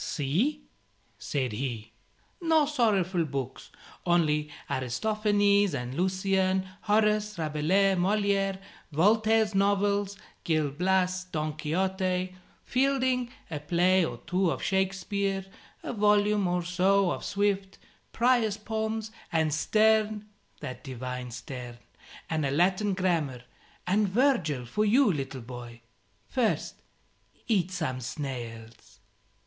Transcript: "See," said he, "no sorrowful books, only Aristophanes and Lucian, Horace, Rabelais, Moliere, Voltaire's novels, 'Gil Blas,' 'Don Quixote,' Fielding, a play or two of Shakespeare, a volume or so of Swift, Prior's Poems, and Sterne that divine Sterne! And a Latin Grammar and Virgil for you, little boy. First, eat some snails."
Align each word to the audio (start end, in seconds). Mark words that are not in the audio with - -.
"See," 0.03 0.63
said 1.19 1.51
he, 1.51 1.91
"no 2.41 2.65
sorrowful 2.65 3.23
books, 3.23 3.69
only 4.03 4.49
Aristophanes 4.67 5.75
and 5.75 5.93
Lucian, 5.93 6.67
Horace, 6.81 7.37
Rabelais, 7.37 7.93
Moliere, 7.93 8.57
Voltaire's 8.91 9.53
novels, 9.53 10.17
'Gil 10.43 10.71
Blas,' 10.71 11.25
'Don 11.25 11.55
Quixote,' 11.55 12.33
Fielding, 12.63 13.29
a 13.51 13.59
play 13.59 14.03
or 14.03 14.17
two 14.25 14.49
of 14.49 14.63
Shakespeare, 14.63 15.45
a 15.83 15.93
volume 15.93 16.47
or 16.47 16.63
so 16.63 17.11
of 17.11 17.23
Swift, 17.23 17.77
Prior's 18.11 18.57
Poems, 18.57 19.11
and 19.31 19.53
Sterne 19.53 20.25
that 20.61 20.83
divine 20.83 21.29
Sterne! 21.29 21.77
And 22.27 22.43
a 22.43 22.49
Latin 22.49 22.95
Grammar 22.95 23.43
and 23.85 24.09
Virgil 24.09 24.65
for 24.65 24.83
you, 24.83 25.13
little 25.13 25.41
boy. 25.41 25.81
First, 26.27 26.81
eat 27.47 27.69
some 27.69 28.01
snails." 28.01 28.99